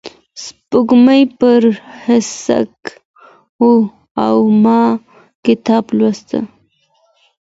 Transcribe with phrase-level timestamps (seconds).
[0.43, 1.61] سپوږمۍ پر
[2.03, 2.75] هسک
[3.59, 3.77] وه
[4.25, 4.81] او ما
[5.45, 6.29] کتاب لوست.